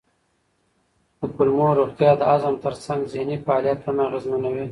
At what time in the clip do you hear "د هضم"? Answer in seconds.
2.17-2.55